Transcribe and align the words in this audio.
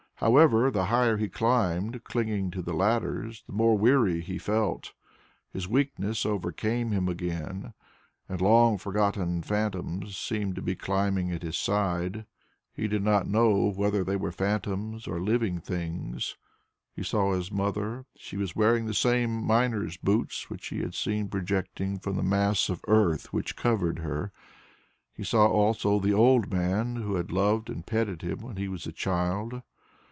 However, 0.21 0.69
the 0.69 0.85
higher 0.85 1.17
he 1.17 1.27
climbed, 1.27 2.03
clinging 2.03 2.51
to 2.51 2.61
the 2.61 2.75
ladders, 2.75 3.43
the 3.47 3.53
more 3.53 3.75
weary 3.75 4.21
he 4.21 4.37
felt. 4.37 4.93
His 5.51 5.67
weakness 5.67 6.27
overcame 6.27 6.91
him 6.91 7.09
again, 7.09 7.73
and 8.29 8.39
long 8.39 8.77
forgotten 8.77 9.41
phantoms 9.41 10.15
seemed 10.15 10.53
to 10.57 10.61
be 10.61 10.75
climbing 10.75 11.31
at 11.31 11.41
his 11.41 11.57
side 11.57 12.27
he 12.71 12.87
did 12.87 13.01
not 13.03 13.25
know 13.25 13.71
whether 13.71 14.03
they 14.03 14.15
were 14.15 14.31
phantoms 14.31 15.07
or 15.07 15.19
living 15.19 15.59
beings. 15.67 16.37
He 16.95 17.01
saw 17.01 17.33
his 17.33 17.51
mother; 17.51 18.05
she 18.15 18.37
was 18.37 18.55
wearing 18.55 18.85
the 18.85 18.93
same 18.93 19.43
miner's 19.43 19.97
boots 19.97 20.51
which 20.51 20.67
he 20.67 20.81
had 20.81 20.93
seen 20.93 21.29
projecting 21.29 21.97
from 21.97 22.15
the 22.15 22.21
mass 22.21 22.69
of 22.69 22.85
earth 22.87 23.33
which 23.33 23.55
covered 23.55 23.97
her. 23.97 24.31
He 25.15 25.23
saw 25.23 25.47
also 25.47 25.99
the 25.99 26.13
old 26.13 26.51
man 26.53 26.97
who 26.97 27.15
had 27.15 27.31
loved 27.31 27.71
and 27.71 27.83
petted 27.83 28.21
him 28.21 28.41
when 28.43 28.57
he 28.57 28.67
was 28.67 28.85
a 28.85 28.91
child. 28.91 29.63